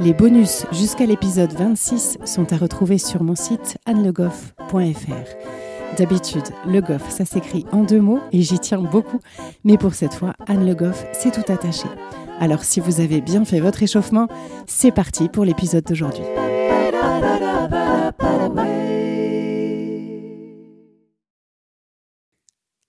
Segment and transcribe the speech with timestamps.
[0.00, 5.96] Les bonus jusqu'à l'épisode 26 sont à retrouver sur mon site annelegoff.fr.
[5.96, 9.20] D'habitude, Le Goff, ça s'écrit en deux mots et j'y tiens beaucoup,
[9.64, 11.86] mais pour cette fois, Anne Le Goff, c'est tout attaché.
[12.40, 14.28] Alors si vous avez bien fait votre échauffement,
[14.66, 16.24] c'est parti pour l'épisode d'aujourd'hui.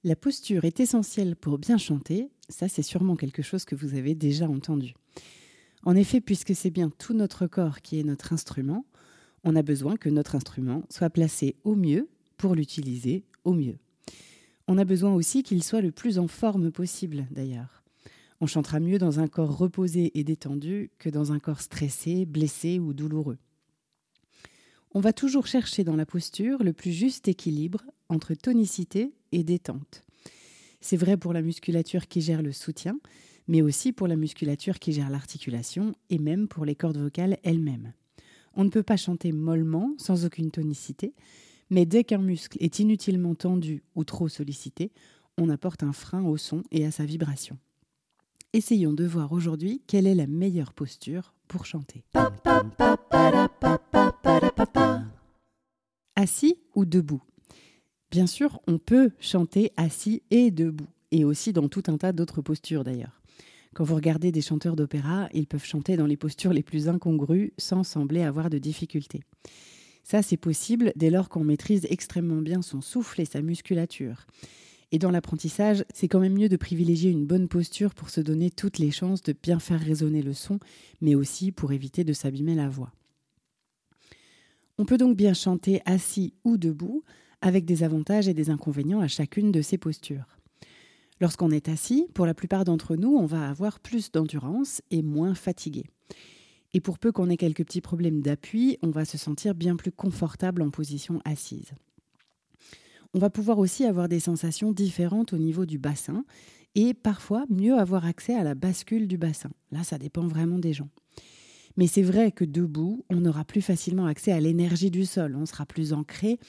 [0.06, 4.16] La posture est essentielle pour bien chanter, ça c'est sûrement quelque chose que vous avez
[4.16, 4.94] déjà entendu.
[5.86, 8.86] En effet, puisque c'est bien tout notre corps qui est notre instrument,
[9.44, 13.78] on a besoin que notre instrument soit placé au mieux pour l'utiliser au mieux.
[14.68, 17.84] On a besoin aussi qu'il soit le plus en forme possible d'ailleurs.
[18.40, 22.80] On chantera mieux dans un corps reposé et détendu que dans un corps stressé, blessé
[22.80, 23.38] ou douloureux.
[24.94, 30.04] On va toujours chercher dans la posture le plus juste équilibre entre tonicité et détente.
[30.82, 33.00] C'est vrai pour la musculature qui gère le soutien,
[33.48, 37.94] mais aussi pour la musculature qui gère l'articulation et même pour les cordes vocales elles-mêmes.
[38.56, 41.14] On ne peut pas chanter mollement, sans aucune tonicité,
[41.70, 44.92] mais dès qu'un muscle est inutilement tendu ou trop sollicité,
[45.38, 47.58] on apporte un frein au son et à sa vibration.
[48.54, 52.04] Essayons de voir aujourd'hui quelle est la meilleure posture pour chanter.
[56.16, 57.24] Assis ou debout?
[58.12, 62.44] Bien sûr, on peut chanter assis et debout, et aussi dans tout un tas d'autres
[62.44, 63.23] postures d'ailleurs.
[63.74, 67.54] Quand vous regardez des chanteurs d'opéra, ils peuvent chanter dans les postures les plus incongrues
[67.58, 69.22] sans sembler avoir de difficultés.
[70.04, 74.28] Ça, c'est possible dès lors qu'on maîtrise extrêmement bien son souffle et sa musculature.
[74.92, 78.52] Et dans l'apprentissage, c'est quand même mieux de privilégier une bonne posture pour se donner
[78.52, 80.60] toutes les chances de bien faire résonner le son,
[81.02, 82.92] mais aussi pour éviter de s'abîmer la voix.
[84.78, 87.04] On peut donc bien chanter assis ou debout,
[87.42, 90.38] avec des avantages et des inconvénients à chacune de ces postures.
[91.22, 95.36] Lorsqu'on est assis, pour la plupart d'entre nous, on va avoir plus d'endurance et moins
[95.36, 95.86] fatigué.
[96.74, 99.92] Et pour peu qu'on ait quelques petits problèmes d'appui, on va se sentir bien plus
[99.92, 101.72] confortable en position assise.
[103.14, 106.26] On va pouvoir aussi avoir des sensations différentes au niveau du bassin
[106.74, 109.52] et parfois mieux avoir accès à la bascule du bassin.
[109.72, 110.90] Là, ça dépend vraiment des gens.
[111.78, 115.46] Mais c'est vrai que debout, on aura plus facilement accès à l'énergie du sol, on
[115.46, 116.40] sera plus ancré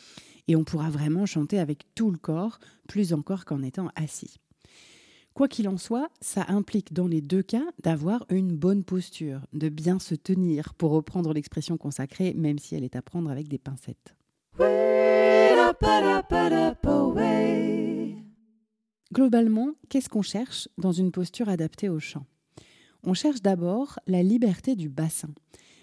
[0.48, 2.58] et on pourra vraiment chanter avec tout le corps,
[2.88, 4.38] plus encore qu'en étant assis.
[5.34, 9.68] Quoi qu'il en soit, ça implique dans les deux cas d'avoir une bonne posture, de
[9.68, 13.58] bien se tenir, pour reprendre l'expression consacrée, même si elle est à prendre avec des
[13.58, 14.14] pincettes.
[19.12, 22.26] Globalement, qu'est-ce qu'on cherche dans une posture adaptée au chant?
[23.02, 25.30] On cherche d'abord la liberté du bassin,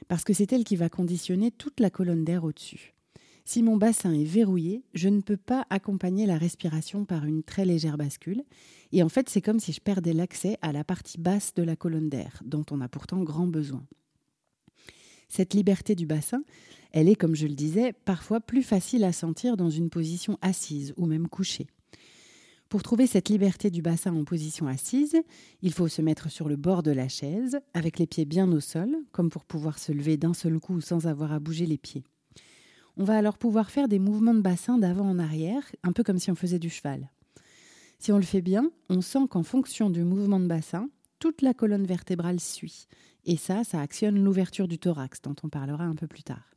[0.08, 2.94] parce que c'est elle qui va conditionner toute la colonne d'air au-dessus.
[3.46, 7.66] Si mon bassin est verrouillé, je ne peux pas accompagner la respiration par une très
[7.66, 8.44] légère bascule.
[8.92, 11.76] Et en fait, c'est comme si je perdais l'accès à la partie basse de la
[11.76, 13.86] colonne d'air, dont on a pourtant grand besoin.
[15.28, 16.44] Cette liberté du bassin,
[16.92, 20.94] elle est, comme je le disais, parfois plus facile à sentir dans une position assise
[20.98, 21.68] ou même couchée.
[22.68, 25.18] Pour trouver cette liberté du bassin en position assise,
[25.62, 28.60] il faut se mettre sur le bord de la chaise, avec les pieds bien au
[28.60, 32.04] sol, comme pour pouvoir se lever d'un seul coup sans avoir à bouger les pieds.
[32.98, 36.20] On va alors pouvoir faire des mouvements de bassin d'avant en arrière, un peu comme
[36.20, 37.10] si on faisait du cheval.
[38.00, 41.54] Si on le fait bien, on sent qu'en fonction du mouvement de bassin, toute la
[41.54, 42.88] colonne vertébrale suit.
[43.26, 46.56] Et ça, ça actionne l'ouverture du thorax, dont on parlera un peu plus tard.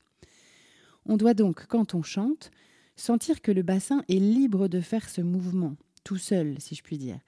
[1.06, 2.50] On doit donc, quand on chante,
[2.96, 6.96] sentir que le bassin est libre de faire ce mouvement, tout seul, si je puis
[6.96, 7.18] dire,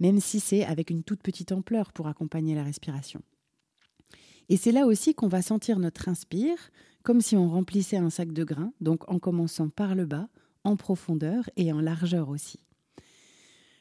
[0.00, 3.22] même si c'est avec une toute petite ampleur pour accompagner la respiration.
[4.48, 6.58] Et c'est là aussi qu'on va sentir notre inspire,
[7.02, 10.28] comme si on remplissait un sac de grains, donc en commençant par le bas,
[10.64, 12.60] en profondeur et en largeur aussi.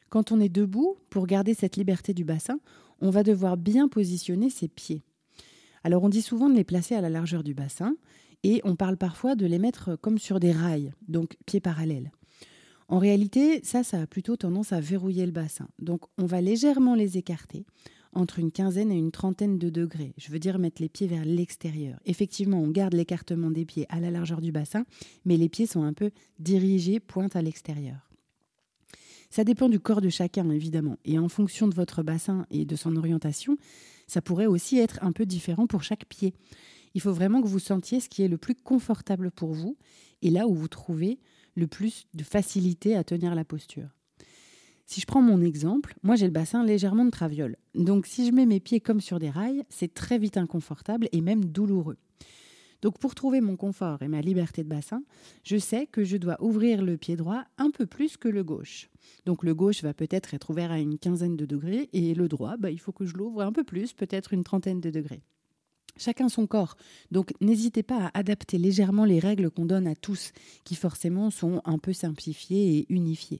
[0.09, 2.59] Quand on est debout, pour garder cette liberté du bassin,
[3.01, 5.03] on va devoir bien positionner ses pieds.
[5.83, 7.95] Alors on dit souvent de les placer à la largeur du bassin,
[8.43, 12.11] et on parle parfois de les mettre comme sur des rails, donc pieds parallèles.
[12.87, 15.67] En réalité, ça, ça a plutôt tendance à verrouiller le bassin.
[15.79, 17.65] Donc on va légèrement les écarter
[18.15, 20.13] entre une quinzaine et une trentaine de degrés.
[20.17, 21.99] Je veux dire mettre les pieds vers l'extérieur.
[22.05, 24.85] Effectivement, on garde l'écartement des pieds à la largeur du bassin,
[25.25, 28.09] mais les pieds sont un peu dirigés, pointe à l'extérieur.
[29.29, 32.75] Ça dépend du corps de chacun, évidemment, et en fonction de votre bassin et de
[32.75, 33.57] son orientation,
[34.07, 36.35] Ça pourrait aussi être un peu différent pour chaque pied.
[36.93, 39.77] Il faut vraiment que vous sentiez ce qui est le plus confortable pour vous
[40.21, 41.19] et là où vous trouvez
[41.55, 43.94] le plus de facilité à tenir la posture.
[44.85, 47.57] Si je prends mon exemple, moi j'ai le bassin légèrement de traviole.
[47.73, 51.21] Donc si je mets mes pieds comme sur des rails, c'est très vite inconfortable et
[51.21, 51.97] même douloureux.
[52.83, 55.01] Donc pour trouver mon confort et ma liberté de bassin,
[55.43, 58.91] je sais que je dois ouvrir le pied droit un peu plus que le gauche.
[59.25, 62.57] Donc le gauche va peut-être être ouvert à une quinzaine de degrés et le droit,
[62.57, 65.23] bah, il faut que je l'ouvre un peu plus, peut-être une trentaine de degrés.
[65.97, 66.75] Chacun son corps.
[67.09, 70.31] Donc n'hésitez pas à adapter légèrement les règles qu'on donne à tous,
[70.63, 73.39] qui forcément sont un peu simplifiées et unifiées.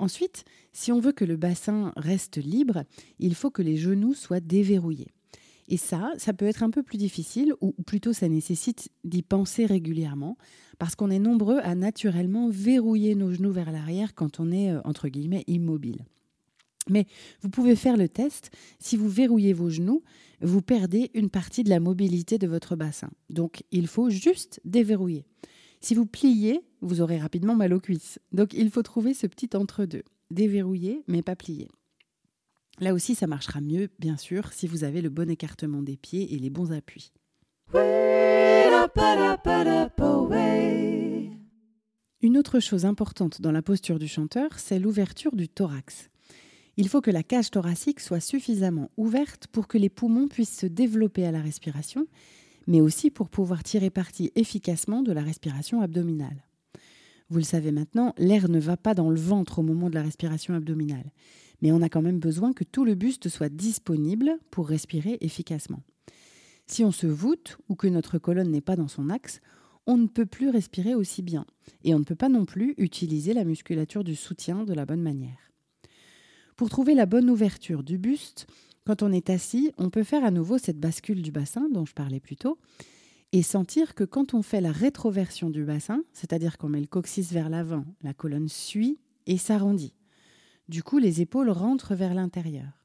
[0.00, 2.84] Ensuite, si on veut que le bassin reste libre,
[3.18, 5.12] il faut que les genoux soient déverrouillés.
[5.68, 9.66] Et ça, ça peut être un peu plus difficile, ou plutôt ça nécessite d'y penser
[9.66, 10.38] régulièrement,
[10.78, 14.80] parce qu'on est nombreux à naturellement verrouiller nos genoux vers l'arrière quand on est, euh,
[14.84, 16.06] entre guillemets, immobile.
[16.88, 17.06] Mais
[17.42, 18.50] vous pouvez faire le test.
[18.78, 20.02] Si vous verrouillez vos genoux,
[20.40, 23.10] vous perdez une partie de la mobilité de votre bassin.
[23.28, 25.26] Donc il faut juste déverrouiller.
[25.80, 28.18] Si vous pliez, vous aurez rapidement mal aux cuisses.
[28.32, 30.02] Donc il faut trouver ce petit entre-deux.
[30.30, 31.68] Déverrouiller, mais pas plier.
[32.80, 36.34] Là aussi, ça marchera mieux, bien sûr, si vous avez le bon écartement des pieds
[36.34, 37.12] et les bons appuis.
[42.22, 46.10] Une autre chose importante dans la posture du chanteur, c'est l'ouverture du thorax.
[46.76, 50.66] Il faut que la cage thoracique soit suffisamment ouverte pour que les poumons puissent se
[50.66, 52.06] développer à la respiration
[52.70, 56.46] mais aussi pour pouvoir tirer parti efficacement de la respiration abdominale.
[57.28, 60.04] Vous le savez maintenant, l'air ne va pas dans le ventre au moment de la
[60.04, 61.10] respiration abdominale,
[61.62, 65.82] mais on a quand même besoin que tout le buste soit disponible pour respirer efficacement.
[66.68, 69.40] Si on se voûte ou que notre colonne n'est pas dans son axe,
[69.88, 71.46] on ne peut plus respirer aussi bien,
[71.82, 75.02] et on ne peut pas non plus utiliser la musculature du soutien de la bonne
[75.02, 75.50] manière.
[76.54, 78.46] Pour trouver la bonne ouverture du buste,
[78.86, 81.94] quand on est assis, on peut faire à nouveau cette bascule du bassin dont je
[81.94, 82.58] parlais plus tôt
[83.32, 87.32] et sentir que quand on fait la rétroversion du bassin, c'est-à-dire qu'on met le coccyx
[87.32, 89.94] vers l'avant, la colonne suit et s'arrondit.
[90.68, 92.84] Du coup, les épaules rentrent vers l'intérieur.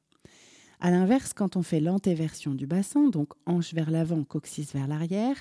[0.78, 5.36] À l'inverse, quand on fait l'antéversion du bassin, donc hanche vers l'avant, coccyx vers l'arrière,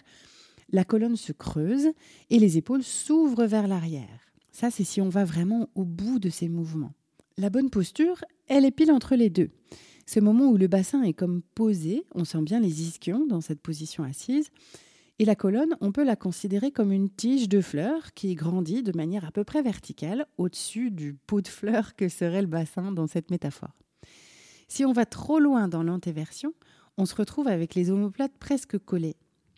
[0.71, 1.89] la colonne se creuse
[2.29, 4.31] et les épaules s'ouvrent vers l'arrière.
[4.51, 6.93] Ça, c'est si on va vraiment au bout de ces mouvements.
[7.37, 9.49] La bonne posture, elle est pile entre les deux.
[10.05, 13.61] Ce moment où le bassin est comme posé, on sent bien les ischions dans cette
[13.61, 14.49] position assise,
[15.17, 18.95] et la colonne, on peut la considérer comme une tige de fleurs qui grandit de
[18.95, 23.07] manière à peu près verticale au-dessus du pot de fleurs que serait le bassin dans
[23.07, 23.75] cette métaphore.
[24.67, 26.53] Si on va trop loin dans l'antéversion,
[26.97, 29.15] on se retrouve avec les omoplates presque collées.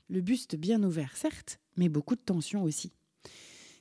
[0.10, 2.92] Le buste bien ouvert, certes, mais beaucoup de tension aussi.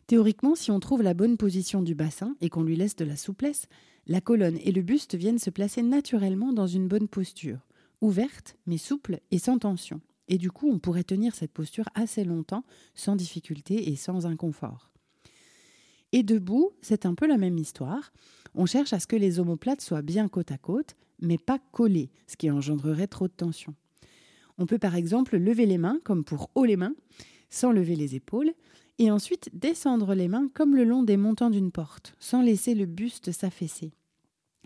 [0.07, 3.17] Théoriquement, si on trouve la bonne position du bassin et qu'on lui laisse de la
[3.17, 3.67] souplesse,
[4.07, 7.59] la colonne et le buste viennent se placer naturellement dans une bonne posture,
[8.01, 10.01] ouverte mais souple et sans tension.
[10.29, 12.65] Et du coup, on pourrait tenir cette posture assez longtemps,
[12.95, 14.91] sans difficulté et sans inconfort.
[16.13, 18.13] Et debout, c'est un peu la même histoire.
[18.55, 22.11] On cherche à ce que les omoplates soient bien côte à côte, mais pas collées,
[22.27, 23.75] ce qui engendrerait trop de tension.
[24.59, 26.95] On peut par exemple lever les mains, comme pour haut les mains,
[27.51, 28.53] sans lever les épaules,
[28.99, 32.87] et ensuite descendre les mains comme le long des montants d'une porte, sans laisser le
[32.87, 33.93] buste s'affaisser.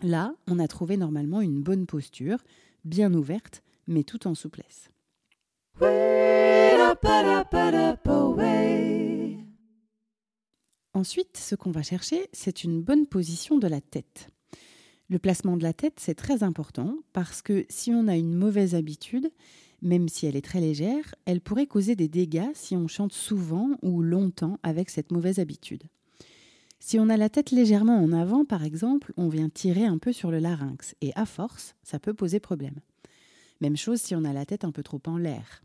[0.01, 2.39] Là, on a trouvé normalement une bonne posture,
[2.85, 4.89] bien ouverte, mais tout en souplesse.
[10.93, 14.29] Ensuite, ce qu'on va chercher, c'est une bonne position de la tête.
[15.09, 18.75] Le placement de la tête, c'est très important parce que si on a une mauvaise
[18.75, 19.29] habitude,
[19.81, 23.71] même si elle est très légère, elle pourrait causer des dégâts si on chante souvent
[23.81, 25.83] ou longtemps avec cette mauvaise habitude.
[26.79, 30.13] Si on a la tête légèrement en avant, par exemple, on vient tirer un peu
[30.13, 32.79] sur le larynx, et à force, ça peut poser problème.
[33.59, 35.63] Même chose si on a la tête un peu trop en l'air.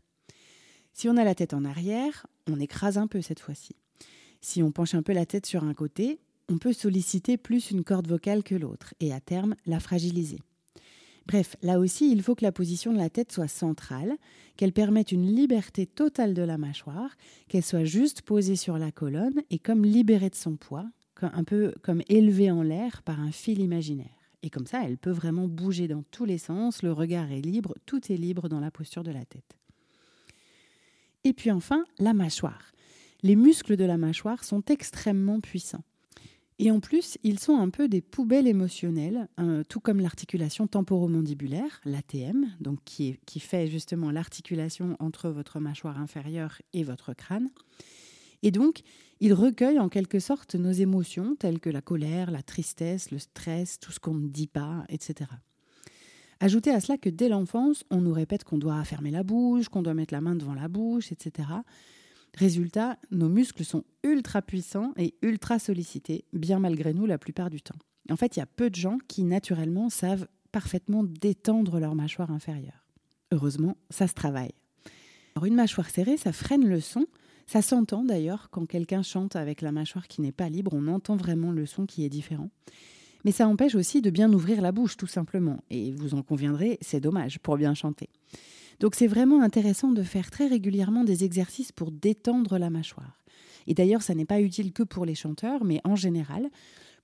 [0.93, 3.75] Si on a la tête en arrière, on écrase un peu cette fois-ci.
[4.41, 6.19] Si on penche un peu la tête sur un côté,
[6.49, 10.39] on peut solliciter plus une corde vocale que l'autre, et à terme la fragiliser.
[11.27, 14.15] Bref, là aussi, il faut que la position de la tête soit centrale,
[14.55, 17.17] qu'elle permette une liberté totale de la mâchoire,
[17.49, 20.89] qu'elle soit juste posée sur la colonne et comme libérée de son poids,
[21.21, 24.07] un peu comme élevée en l'air par un fil imaginaire.
[24.41, 27.75] Et comme ça, elle peut vraiment bouger dans tous les sens, le regard est libre,
[27.85, 29.57] tout est libre dans la posture de la tête.
[31.25, 32.71] Et puis enfin, la mâchoire.
[33.21, 35.83] Les muscles de la mâchoire sont extrêmement puissants.
[36.59, 41.81] Et en plus, ils sont un peu des poubelles émotionnelles, euh, tout comme l'articulation temporomandibulaire,
[41.85, 47.49] l'ATM, donc qui fait justement l'articulation entre votre mâchoire inférieure et votre crâne.
[48.43, 48.81] Et donc,
[49.19, 53.79] ils recueillent en quelque sorte nos émotions, telles que la colère, la tristesse, le stress,
[53.79, 55.29] tout ce qu'on ne dit pas, etc.
[56.39, 59.81] Ajoutez à cela que dès l'enfance, on nous répète qu'on doit fermer la bouche, qu'on
[59.81, 61.49] doit mettre la main devant la bouche, etc.
[62.37, 67.63] Résultat, nos muscles sont ultra puissants et ultra sollicités, bien malgré nous la plupart du
[67.63, 67.79] temps.
[68.11, 72.29] En fait, il y a peu de gens qui naturellement savent parfaitement détendre leur mâchoire
[72.29, 72.85] inférieure.
[73.31, 74.53] Heureusement, ça se travaille.
[75.35, 77.07] Alors une mâchoire serrée, ça freine le son.
[77.47, 81.15] Ça s'entend d'ailleurs quand quelqu'un chante avec la mâchoire qui n'est pas libre, on entend
[81.15, 82.51] vraiment le son qui est différent.
[83.25, 85.63] Mais ça empêche aussi de bien ouvrir la bouche, tout simplement.
[85.71, 88.09] Et vous en conviendrez, c'est dommage pour bien chanter.
[88.79, 93.17] Donc c'est vraiment intéressant de faire très régulièrement des exercices pour détendre la mâchoire.
[93.65, 96.49] Et d'ailleurs, ça n'est pas utile que pour les chanteurs, mais en général,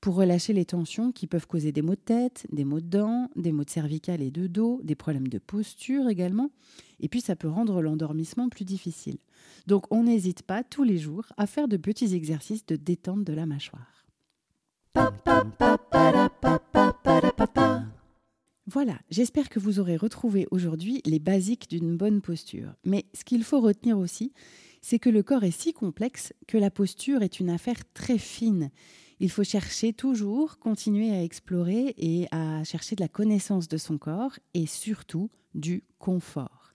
[0.03, 3.29] pour relâcher les tensions qui peuvent causer des maux de tête, des maux de dents,
[3.37, 6.51] des maux de cervicales et de dos, des problèmes de posture également.
[6.99, 9.17] Et puis ça peut rendre l'endormissement plus difficile.
[9.65, 13.33] Donc on n'hésite pas tous les jours à faire de petits exercices de détente de
[13.33, 14.03] la mâchoire.
[18.73, 22.73] Voilà, j'espère que vous aurez retrouvé aujourd'hui les basiques d'une bonne posture.
[22.83, 24.33] Mais ce qu'il faut retenir aussi,
[24.81, 28.71] c'est que le corps est si complexe que la posture est une affaire très fine.
[29.19, 33.99] Il faut chercher toujours, continuer à explorer et à chercher de la connaissance de son
[33.99, 36.73] corps et surtout du confort.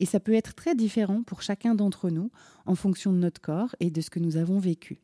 [0.00, 2.32] Et ça peut être très différent pour chacun d'entre nous
[2.66, 5.00] en fonction de notre corps et de ce que nous avons vécu.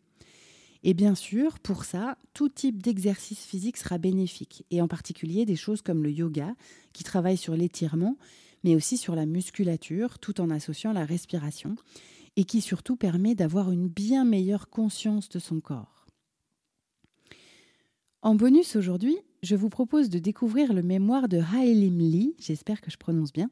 [0.84, 5.56] Et bien sûr, pour ça, tout type d'exercice physique sera bénéfique, et en particulier des
[5.56, 6.54] choses comme le yoga,
[6.92, 8.16] qui travaille sur l'étirement,
[8.64, 11.76] mais aussi sur la musculature, tout en associant la respiration,
[12.36, 16.06] et qui surtout permet d'avoir une bien meilleure conscience de son corps.
[18.22, 22.90] En bonus aujourd'hui, je vous propose de découvrir le mémoire de Haelim Lee, j'espère que
[22.90, 23.50] je prononce bien,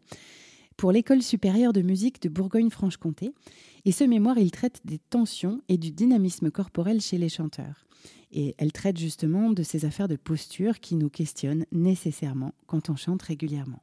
[0.77, 3.33] pour l'École supérieure de musique de Bourgogne-Franche-Comté.
[3.85, 7.87] Et ce mémoire, il traite des tensions et du dynamisme corporel chez les chanteurs.
[8.33, 12.97] Et elle traite justement de ces affaires de posture qui nous questionnent nécessairement quand on
[12.97, 13.83] chante régulièrement.